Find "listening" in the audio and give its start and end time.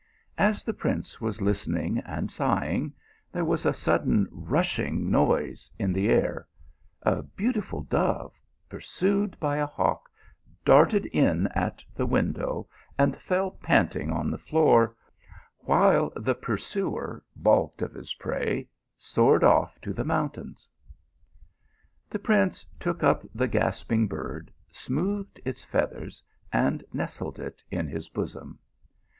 1.43-1.99